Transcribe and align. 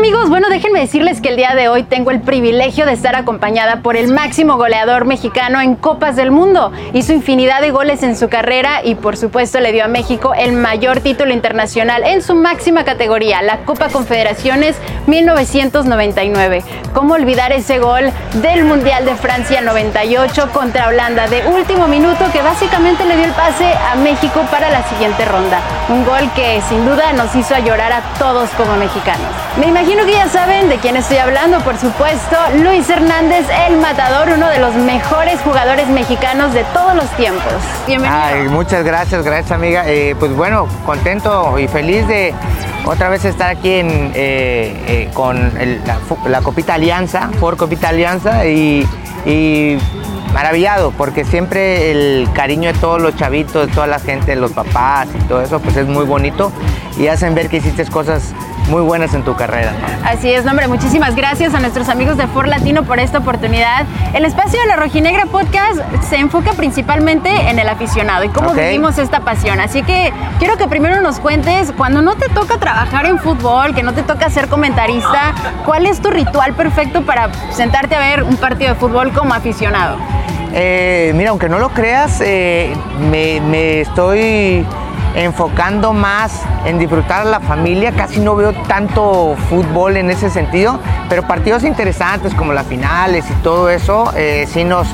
¿Qué 0.00 0.06
tal 0.06 0.14
amigos? 0.14 0.30
Bueno, 0.30 0.48
déjenme 0.48 0.80
decirles 0.80 1.20
que 1.20 1.28
el 1.28 1.36
día 1.36 1.54
de 1.54 1.68
hoy 1.68 1.82
tengo 1.82 2.10
el 2.10 2.22
privilegio 2.22 2.86
de 2.86 2.92
estar 2.92 3.14
acompañada 3.16 3.82
por 3.82 3.96
el 3.96 4.08
máximo 4.10 4.56
goleador 4.56 5.04
mexicano 5.04 5.60
en 5.60 5.74
Copas 5.74 6.16
del 6.16 6.30
Mundo. 6.30 6.72
Hizo 6.94 7.12
infinidad 7.12 7.60
de 7.60 7.70
goles 7.70 8.02
en 8.02 8.16
su 8.16 8.30
carrera 8.30 8.82
y 8.82 8.94
por 8.94 9.18
supuesto 9.18 9.60
le 9.60 9.72
dio 9.72 9.84
a 9.84 9.88
México 9.88 10.32
el 10.32 10.52
mayor 10.52 11.00
título 11.00 11.34
internacional 11.34 12.02
en 12.04 12.22
su 12.22 12.34
máxima 12.34 12.84
categoría, 12.84 13.42
la 13.42 13.58
Copa 13.66 13.90
Confederaciones 13.90 14.76
1999. 15.06 16.62
¿Cómo 16.94 17.14
olvidar 17.14 17.52
ese 17.52 17.78
gol 17.78 18.10
del 18.42 18.64
Mundial 18.64 19.04
de 19.04 19.16
Francia 19.16 19.60
98 19.60 20.48
contra 20.52 20.88
Holanda 20.88 21.28
de 21.28 21.46
último 21.46 21.88
minuto 21.88 22.24
que 22.32 22.40
básicamente 22.40 23.04
le 23.04 23.16
dio 23.16 23.26
el 23.26 23.32
pase 23.32 23.66
a 23.66 23.96
México 23.96 24.40
para 24.50 24.70
la 24.70 24.82
siguiente 24.88 25.26
ronda? 25.26 25.60
Un 25.90 26.06
gol 26.06 26.30
que 26.34 26.62
sin 26.70 26.86
duda 26.86 27.12
nos 27.12 27.34
hizo 27.36 27.54
llorar 27.58 27.92
a 27.92 28.00
todos 28.18 28.48
como 28.50 28.76
mexicanos. 28.76 29.28
Me 29.58 29.66
imagino 29.66 29.89
que 29.96 30.12
ya 30.12 30.28
saben 30.28 30.68
de 30.68 30.76
quién 30.78 30.96
estoy 30.96 31.18
hablando, 31.18 31.58
por 31.60 31.76
supuesto, 31.76 32.36
Luis 32.62 32.88
Hernández, 32.88 33.44
el 33.68 33.76
matador, 33.78 34.28
uno 34.34 34.48
de 34.48 34.58
los 34.58 34.74
mejores 34.76 35.40
jugadores 35.40 35.88
mexicanos 35.88 36.54
de 36.54 36.62
todos 36.72 36.94
los 36.94 37.10
tiempos. 37.16 37.52
Bienvenido. 37.86 38.18
Ay, 38.22 38.48
muchas 38.48 38.82
gracias, 38.84 39.22
gracias 39.24 39.50
amiga. 39.50 39.82
Eh, 39.86 40.14
pues 40.18 40.34
bueno, 40.34 40.68
contento 40.86 41.58
y 41.58 41.66
feliz 41.68 42.06
de 42.06 42.32
otra 42.86 43.08
vez 43.10 43.24
estar 43.24 43.50
aquí 43.50 43.74
en, 43.74 44.12
eh, 44.14 44.74
eh, 44.86 45.10
con 45.12 45.36
el- 45.58 45.82
la, 45.84 45.98
la 46.28 46.40
Copita 46.40 46.74
Alianza, 46.74 47.28
Ford 47.40 47.56
Copita 47.58 47.88
Alianza 47.90 48.46
y, 48.46 48.88
y 49.26 49.76
maravillado 50.32 50.92
porque 50.92 51.24
siempre 51.24 51.90
el 51.90 52.28
cariño 52.32 52.72
de 52.72 52.78
todos 52.78 53.02
los 53.02 53.16
chavitos, 53.16 53.66
de 53.66 53.72
toda 53.74 53.86
la 53.88 53.98
gente, 53.98 54.34
los 54.36 54.52
papás 54.52 55.08
y 55.14 55.22
todo 55.24 55.42
eso, 55.42 55.58
pues 55.60 55.76
es 55.76 55.86
muy 55.86 56.04
bonito 56.06 56.52
y 56.96 57.08
hacen 57.08 57.34
ver 57.34 57.48
que 57.48 57.58
hiciste 57.58 57.84
cosas 57.86 58.32
muy 58.70 58.82
buenas 58.82 59.12
en 59.14 59.22
tu 59.22 59.34
carrera. 59.34 59.72
¿no? 59.72 60.08
Así 60.08 60.30
es, 60.32 60.44
nombre, 60.44 60.68
muchísimas 60.68 61.16
gracias 61.16 61.54
a 61.54 61.60
nuestros 61.60 61.88
amigos 61.88 62.16
de 62.16 62.26
For 62.28 62.46
Latino 62.46 62.84
por 62.84 63.00
esta 63.00 63.18
oportunidad. 63.18 63.84
El 64.14 64.24
espacio 64.24 64.60
de 64.60 64.66
la 64.66 64.76
Rojinegra 64.76 65.26
Podcast 65.26 65.80
se 66.08 66.16
enfoca 66.16 66.52
principalmente 66.52 67.28
en 67.50 67.58
el 67.58 67.68
aficionado 67.68 68.24
y 68.24 68.28
cómo 68.28 68.52
vivimos 68.52 68.98
esta 68.98 69.20
pasión. 69.20 69.60
Así 69.60 69.82
que 69.82 70.12
quiero 70.38 70.56
que 70.56 70.68
primero 70.68 71.00
nos 71.00 71.18
cuentes, 71.18 71.72
cuando 71.76 72.00
no 72.00 72.14
te 72.14 72.28
toca 72.28 72.58
trabajar 72.58 73.06
en 73.06 73.18
fútbol, 73.18 73.74
que 73.74 73.82
no 73.82 73.92
te 73.92 74.02
toca 74.02 74.30
ser 74.30 74.48
comentarista, 74.48 75.34
¿cuál 75.66 75.86
es 75.86 76.00
tu 76.00 76.10
ritual 76.10 76.54
perfecto 76.54 77.02
para 77.02 77.30
sentarte 77.52 77.96
a 77.96 77.98
ver 77.98 78.22
un 78.22 78.36
partido 78.36 78.74
de 78.74 78.80
fútbol 78.80 79.12
como 79.12 79.34
aficionado? 79.34 79.96
Eh, 80.52 81.12
mira, 81.14 81.30
aunque 81.30 81.48
no 81.48 81.58
lo 81.58 81.70
creas, 81.70 82.20
eh, 82.20 82.72
me, 83.10 83.40
me 83.40 83.80
estoy 83.80 84.64
enfocando 85.14 85.92
más 85.92 86.42
en 86.64 86.78
disfrutar 86.78 87.22
a 87.22 87.24
la 87.24 87.40
familia. 87.40 87.92
Casi 87.92 88.20
no 88.20 88.36
veo 88.36 88.52
tanto 88.52 89.36
fútbol 89.48 89.96
en 89.96 90.10
ese 90.10 90.30
sentido, 90.30 90.78
pero 91.08 91.26
partidos 91.26 91.64
interesantes 91.64 92.34
como 92.34 92.52
las 92.52 92.66
finales 92.66 93.24
y 93.30 93.34
todo 93.42 93.70
eso, 93.70 94.12
eh, 94.16 94.46
sí 94.48 94.64
nos, 94.64 94.88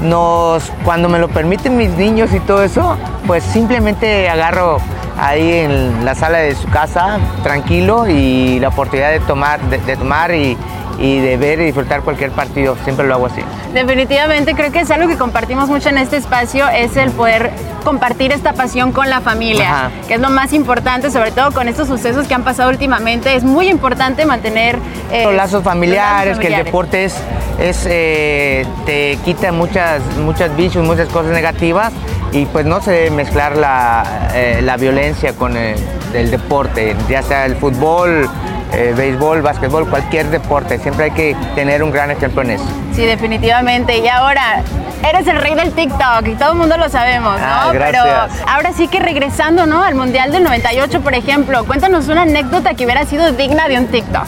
nos, 0.00 0.72
cuando 0.84 1.08
me 1.08 1.18
lo 1.18 1.28
permiten 1.28 1.76
mis 1.76 1.90
niños 1.90 2.32
y 2.32 2.40
todo 2.40 2.62
eso, 2.62 2.96
pues 3.26 3.44
simplemente 3.44 4.28
agarro 4.28 4.78
ahí 5.20 5.52
en 5.52 6.04
la 6.04 6.14
sala 6.14 6.38
de 6.38 6.54
su 6.54 6.68
casa, 6.68 7.18
tranquilo, 7.42 8.06
y 8.08 8.60
la 8.60 8.68
oportunidad 8.68 9.10
de 9.10 9.20
tomar, 9.20 9.60
de, 9.62 9.78
de 9.78 9.96
tomar 9.96 10.32
y, 10.32 10.56
y 10.98 11.20
de 11.20 11.36
ver 11.36 11.60
y 11.60 11.64
disfrutar 11.66 12.02
cualquier 12.02 12.30
partido. 12.30 12.76
Siempre 12.84 13.06
lo 13.06 13.14
hago 13.14 13.26
así. 13.26 13.40
Definitivamente 13.72 14.54
creo 14.54 14.72
que 14.72 14.80
es 14.80 14.90
algo 14.90 15.08
que 15.08 15.16
compartimos 15.16 15.68
mucho 15.68 15.88
en 15.88 15.98
este 15.98 16.16
espacio, 16.16 16.68
es 16.68 16.96
el 16.96 17.10
poder 17.12 17.50
compartir 17.84 18.32
esta 18.32 18.52
pasión 18.52 18.92
con 18.92 19.08
la 19.08 19.20
familia, 19.20 19.70
Ajá. 19.70 19.90
que 20.06 20.14
es 20.14 20.20
lo 20.20 20.30
más 20.30 20.52
importante, 20.52 21.10
sobre 21.10 21.30
todo 21.30 21.52
con 21.52 21.68
estos 21.68 21.88
sucesos 21.88 22.26
que 22.26 22.34
han 22.34 22.42
pasado 22.42 22.70
últimamente. 22.70 23.34
Es 23.34 23.44
muy 23.44 23.68
importante 23.68 24.26
mantener 24.26 24.78
eh, 25.12 25.24
los 25.24 25.34
lazos 25.34 25.62
familiares, 25.62 26.36
los 26.36 26.38
lazos 26.38 26.40
que 26.40 26.54
el 26.54 26.64
deporte 26.64 27.04
es, 27.04 27.16
es, 27.58 27.86
eh, 27.88 28.66
te 28.84 29.18
quita 29.24 29.52
muchas, 29.52 30.02
muchas 30.18 30.54
vicios, 30.56 30.84
muchas 30.84 31.08
cosas 31.08 31.32
negativas 31.32 31.92
y 32.32 32.44
pues 32.46 32.66
no 32.66 32.82
se 32.82 32.90
debe 32.90 33.10
mezclar 33.10 33.56
la, 33.56 34.30
eh, 34.34 34.60
la 34.62 34.76
violencia 34.76 35.32
con 35.34 35.56
el, 35.56 35.76
el 36.12 36.30
deporte, 36.30 36.94
ya 37.08 37.22
sea 37.22 37.46
el 37.46 37.56
fútbol, 37.56 38.28
eh, 38.72 38.94
béisbol, 38.96 39.42
básquetbol, 39.42 39.88
cualquier 39.88 40.26
deporte, 40.26 40.78
siempre 40.78 41.06
hay 41.06 41.10
que 41.12 41.36
tener 41.54 41.82
un 41.82 41.90
gran 41.90 42.10
ejemplo 42.10 42.42
en 42.42 42.50
eso. 42.52 42.64
Sí, 42.94 43.04
definitivamente. 43.04 43.98
Y 43.98 44.08
ahora 44.08 44.62
eres 45.08 45.26
el 45.26 45.36
rey 45.36 45.54
del 45.54 45.72
TikTok 45.72 46.26
y 46.26 46.34
todo 46.34 46.52
el 46.52 46.58
mundo 46.58 46.76
lo 46.76 46.88
sabemos, 46.88 47.38
¿no? 47.40 47.46
Ah, 47.46 47.70
gracias. 47.72 48.02
Pero 48.04 48.48
ahora 48.48 48.72
sí 48.72 48.88
que 48.88 48.98
regresando, 48.98 49.66
¿no? 49.66 49.82
Al 49.82 49.94
Mundial 49.94 50.32
del 50.32 50.42
98, 50.44 51.00
por 51.00 51.14
ejemplo, 51.14 51.64
cuéntanos 51.64 52.08
una 52.08 52.22
anécdota 52.22 52.74
que 52.74 52.84
hubiera 52.84 53.04
sido 53.06 53.30
digna 53.32 53.68
de 53.68 53.78
un 53.78 53.86
TikTok. 53.86 54.26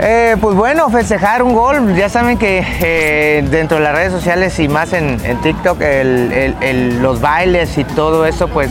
Eh, 0.00 0.36
pues 0.40 0.56
bueno, 0.56 0.88
festejar 0.90 1.42
un 1.42 1.52
gol. 1.54 1.94
Ya 1.94 2.08
saben 2.08 2.38
que 2.38 2.64
eh, 2.80 3.44
dentro 3.50 3.76
de 3.78 3.84
las 3.84 3.94
redes 3.94 4.12
sociales 4.12 4.58
y 4.58 4.66
más 4.68 4.92
en, 4.94 5.20
en 5.24 5.36
TikTok, 5.42 5.80
el- 5.82 6.32
el- 6.32 6.56
el- 6.60 7.02
los 7.02 7.20
bailes 7.20 7.76
y 7.78 7.84
todo 7.84 8.26
eso, 8.26 8.48
pues 8.48 8.70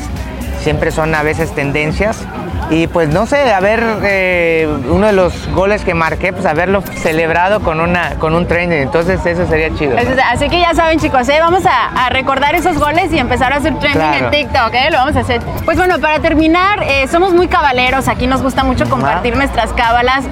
siempre 0.61 0.91
son 0.91 1.13
a 1.15 1.23
veces 1.23 1.53
tendencias. 1.53 2.17
Y 2.71 2.87
pues 2.87 3.09
no 3.09 3.25
sé, 3.25 3.53
haber 3.53 3.83
eh, 4.03 4.65
uno 4.89 5.05
de 5.07 5.11
los 5.13 5.47
goles 5.51 5.83
que 5.83 5.93
marqué, 5.93 6.31
pues 6.31 6.45
haberlo 6.45 6.81
celebrado 6.81 7.59
con, 7.59 7.81
una, 7.81 8.11
con 8.15 8.33
un 8.33 8.47
training. 8.47 8.77
Entonces 8.77 9.23
eso 9.25 9.45
sería 9.45 9.75
chido. 9.75 9.95
¿no? 9.95 10.01
Así- 10.31 10.47
que 10.49 10.59
ya 10.59 10.73
saben, 10.73 10.97
chicos, 10.97 11.27
¿eh? 11.27 11.37
vamos 11.41 11.65
a, 11.65 12.05
a 12.05 12.09
recordar 12.09 12.55
esos 12.55 12.77
goles 12.79 13.11
y 13.11 13.19
empezar 13.19 13.51
a 13.51 13.57
hacer 13.57 13.77
trending 13.77 14.01
Claro. 14.01 14.25
en 14.25 14.31
TikTok, 14.31 14.73
¿eh? 14.73 14.89
Lo 14.89 14.97
vamos 14.99 15.15
a 15.17 15.19
hacer. 15.19 15.41
Pues 15.65 15.77
bueno, 15.77 15.99
para 15.99 16.19
terminar, 16.19 16.81
eh, 16.83 17.07
somos 17.09 17.33
muy 17.33 17.47
cabaleros, 17.49 18.07
aquí 18.07 18.25
nos 18.25 18.41
gusta 18.41 18.63
mucho 18.63 18.89
compartir 18.89 19.35
nuestras 19.35 19.73
cábalas. 19.73 20.23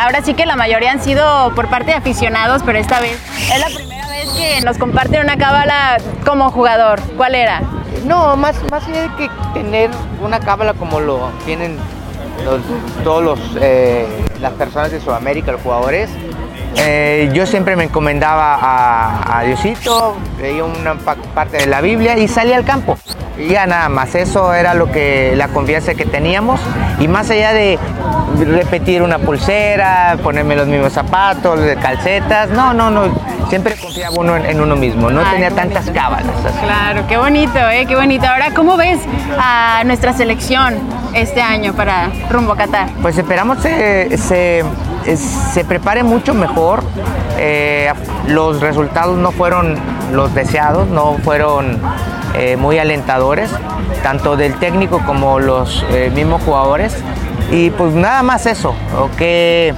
Ahora 0.00 0.22
sí 0.22 0.34
que 0.34 0.46
la 0.46 0.54
mayoría 0.54 0.92
han 0.92 1.02
sido 1.02 1.52
por 1.56 1.68
parte 1.68 1.86
de 1.90 1.94
aficionados, 1.96 2.62
pero 2.64 2.78
esta 2.78 3.00
vez 3.00 3.18
es 3.52 3.58
la 3.58 3.66
primera 3.66 4.06
vez 4.08 4.28
que 4.36 4.60
nos 4.64 4.78
comparten 4.78 5.22
una 5.22 5.36
cábala 5.36 5.96
como 6.24 6.50
jugador. 6.52 7.00
¿Cuál 7.16 7.34
era? 7.34 7.62
No, 8.08 8.36
más, 8.36 8.56
más 8.70 8.86
allá 8.88 9.02
de 9.02 9.14
que 9.16 9.30
tener 9.52 9.90
una 10.24 10.40
cábala 10.40 10.72
como 10.74 10.98
lo 11.00 11.30
tienen 11.44 11.76
los- 12.44 13.04
todos 13.04 13.22
los 13.22 13.38
eh, 13.60 14.06
las 14.40 14.52
personas 14.54 14.90
de 14.90 15.00
Sudamérica, 15.00 15.52
los 15.52 15.60
jugadores, 15.60 16.08
eh, 16.76 17.30
yo 17.32 17.46
siempre 17.46 17.76
me 17.76 17.84
encomendaba 17.84 18.54
a, 18.60 19.38
a 19.38 19.42
Diosito, 19.42 20.16
leía 20.40 20.64
una 20.64 20.94
pa- 20.94 21.16
parte 21.34 21.58
de 21.58 21.66
la 21.66 21.80
Biblia 21.80 22.16
y 22.18 22.28
salía 22.28 22.56
al 22.56 22.64
campo. 22.64 22.98
Y 23.38 23.48
ya 23.48 23.66
nada 23.66 23.88
más, 23.88 24.14
eso 24.16 24.52
era 24.52 24.74
lo 24.74 24.90
que 24.90 25.34
la 25.36 25.48
confianza 25.48 25.94
que 25.94 26.04
teníamos. 26.04 26.60
Y 26.98 27.06
más 27.06 27.30
allá 27.30 27.52
de 27.52 27.78
repetir 28.44 29.02
una 29.02 29.18
pulsera, 29.18 30.16
ponerme 30.22 30.56
los 30.56 30.66
mismos 30.66 30.92
zapatos, 30.92 31.60
calcetas, 31.80 32.50
no, 32.50 32.72
no, 32.72 32.90
no. 32.90 33.02
Siempre 33.48 33.76
confiaba 33.76 34.14
uno 34.18 34.36
en, 34.36 34.44
en 34.44 34.60
uno 34.60 34.76
mismo, 34.76 35.10
no 35.10 35.20
Ay, 35.20 35.26
tenía 35.32 35.50
tantas 35.50 35.84
bonito. 35.86 36.02
cábalas. 36.02 36.34
así. 36.44 36.58
Claro, 36.64 37.04
qué 37.08 37.16
bonito, 37.16 37.58
¿eh? 37.70 37.86
Qué 37.86 37.94
bonito. 37.94 38.26
Ahora, 38.26 38.50
¿cómo 38.54 38.76
ves 38.76 38.98
a 39.38 39.82
nuestra 39.86 40.12
selección 40.12 40.74
este 41.14 41.40
año 41.40 41.72
para 41.74 42.10
rumbo 42.30 42.52
a 42.52 42.56
Qatar? 42.56 42.88
Pues 43.00 43.16
esperamos 43.16 43.58
se, 43.62 44.18
se, 44.18 44.64
se 45.16 45.64
prepare 45.64 46.02
mucho 46.02 46.34
mejor. 46.34 46.82
Eh, 47.38 47.92
los 48.26 48.60
resultados 48.60 49.16
no 49.18 49.32
fueron 49.32 49.76
los 50.12 50.34
deseados, 50.34 50.88
no 50.88 51.16
fueron 51.24 51.78
eh, 52.34 52.56
muy 52.56 52.78
alentadores, 52.78 53.50
tanto 54.02 54.36
del 54.36 54.54
técnico 54.58 55.00
como 55.06 55.38
los 55.38 55.84
eh, 55.90 56.10
mismos 56.14 56.42
jugadores. 56.42 56.96
Y 57.50 57.70
pues 57.70 57.94
nada 57.94 58.22
más 58.22 58.44
eso, 58.46 58.74
que 59.16 59.74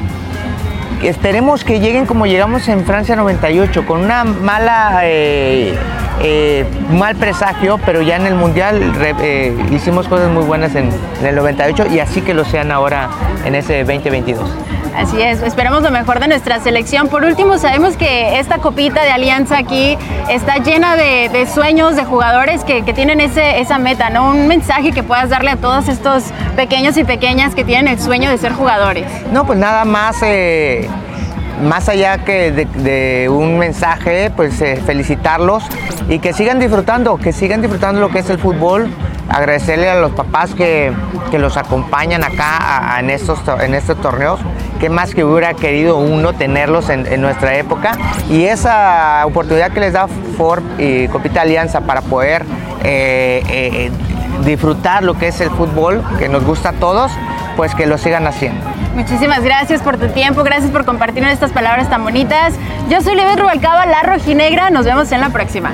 esperemos 1.02 1.62
que 1.62 1.78
lleguen 1.78 2.04
como 2.04 2.26
llegamos 2.26 2.66
en 2.68 2.84
Francia 2.84 3.14
98, 3.14 3.86
con 3.86 4.00
una 4.00 4.24
mala, 4.24 5.02
eh, 6.22 6.64
mal 6.90 7.16
presagio, 7.16 7.78
pero 7.84 8.02
ya 8.02 8.16
en 8.16 8.26
el 8.26 8.34
Mundial 8.34 8.92
eh, 9.20 9.56
hicimos 9.70 10.08
cosas 10.08 10.30
muy 10.30 10.44
buenas 10.44 10.74
en, 10.74 10.90
en 11.20 11.26
el 11.26 11.36
98 11.36 11.86
y 11.92 12.00
así 12.00 12.20
que 12.20 12.34
lo 12.34 12.44
sean 12.44 12.70
ahora 12.72 13.08
en 13.44 13.54
ese 13.54 13.84
2022. 13.84 14.48
Así 14.96 15.22
es, 15.22 15.40
esperamos 15.42 15.82
lo 15.82 15.90
mejor 15.90 16.20
de 16.20 16.28
nuestra 16.28 16.58
selección. 16.60 17.08
Por 17.08 17.24
último, 17.24 17.58
sabemos 17.58 17.96
que 17.96 18.38
esta 18.38 18.58
copita 18.58 19.02
de 19.02 19.10
alianza 19.10 19.56
aquí 19.56 19.96
está 20.28 20.56
llena 20.56 20.96
de, 20.96 21.28
de 21.32 21.46
sueños 21.46 21.96
de 21.96 22.04
jugadores 22.04 22.64
que, 22.64 22.84
que 22.84 22.92
tienen 22.92 23.20
ese, 23.20 23.60
esa 23.60 23.78
meta, 23.78 24.10
¿no? 24.10 24.30
Un 24.30 24.48
mensaje 24.48 24.92
que 24.92 25.02
puedas 25.02 25.30
darle 25.30 25.50
a 25.52 25.56
todos 25.56 25.88
estos 25.88 26.24
pequeños 26.56 26.96
y 26.96 27.04
pequeñas 27.04 27.54
que 27.54 27.64
tienen 27.64 27.88
el 27.88 28.00
sueño 28.00 28.30
de 28.30 28.38
ser 28.38 28.52
jugadores. 28.52 29.06
No, 29.32 29.46
pues 29.46 29.58
nada 29.58 29.84
más, 29.84 30.16
eh, 30.22 30.88
más 31.62 31.88
allá 31.88 32.18
que 32.24 32.52
de, 32.52 33.28
un 33.28 33.58
mensaje, 33.58 34.30
pues 34.34 34.60
eh, 34.60 34.80
felicitarlos 34.84 35.64
y 36.08 36.18
que 36.18 36.32
sigan 36.32 36.58
disfrutando, 36.58 37.16
que 37.16 37.32
sigan 37.32 37.60
disfrutando 37.60 38.00
lo 38.00 38.08
que 38.10 38.20
es 38.20 38.30
el 38.30 38.38
fútbol. 38.38 38.88
Agradecerle 39.28 39.88
a 39.88 39.94
los 40.00 40.10
papás 40.10 40.54
que, 40.56 40.92
que 41.30 41.38
los 41.38 41.56
acompañan 41.56 42.24
acá 42.24 42.96
en, 42.98 43.10
estos, 43.10 43.44
to- 43.44 43.60
en 43.60 43.74
estos 43.74 44.00
torneos 44.00 44.40
qué 44.80 44.88
más 44.90 45.14
que 45.14 45.22
hubiera 45.22 45.54
querido 45.54 45.98
uno 45.98 46.32
tenerlos 46.32 46.88
en, 46.88 47.20
nuestra 47.20 47.54
época. 47.56 47.92
Y 48.28 48.44
esa 48.46 49.22
oportunidad 49.26 49.70
que 49.70 49.80
les 49.80 49.92
da 49.92 50.08
Ford 50.36 50.64
y 50.78 51.06
Copita 51.08 51.42
Alianza 51.42 51.82
para 51.82 52.00
poder 52.00 52.44
eh, 52.82 53.42
eh, 53.48 53.90
disfrutar 54.44 55.04
lo 55.04 55.14
que 55.14 55.28
es 55.28 55.40
el 55.40 55.50
fútbol, 55.50 56.02
que 56.18 56.28
nos 56.28 56.44
gusta 56.44 56.70
a 56.70 56.72
todos, 56.72 57.12
pues 57.56 57.74
que 57.74 57.86
lo 57.86 57.98
sigan 57.98 58.26
haciendo. 58.26 58.64
Muchísimas 58.94 59.42
gracias 59.42 59.82
por 59.82 59.98
tu 59.98 60.08
tiempo, 60.08 60.42
gracias 60.42 60.70
por 60.70 60.84
compartir 60.84 61.24
estas 61.24 61.52
palabras 61.52 61.88
tan 61.88 62.02
bonitas. 62.02 62.54
Yo 62.88 63.00
soy 63.00 63.14
Libet 63.14 63.38
Rubalcaba, 63.38 63.86
la 63.86 64.02
rojinegra, 64.02 64.70
nos 64.70 64.84
vemos 64.84 65.12
en 65.12 65.20
la 65.20 65.30
próxima. 65.30 65.72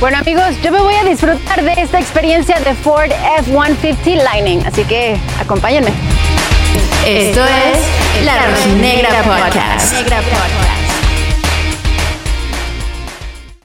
Bueno 0.00 0.18
amigos, 0.18 0.60
yo 0.62 0.70
me 0.70 0.80
voy 0.80 0.94
a 0.94 1.04
disfrutar 1.04 1.62
de 1.62 1.72
esta 1.80 1.98
experiencia 1.98 2.58
de 2.60 2.74
Ford 2.74 3.10
F-150 3.38 4.22
Lightning, 4.22 4.66
así 4.66 4.84
que 4.84 5.16
acompáñenme. 5.40 5.92
Esto 7.06 7.40
es 7.44 8.24
La 8.24 8.34
Rojinegra 8.46 9.22
Podcast. 9.22 10.83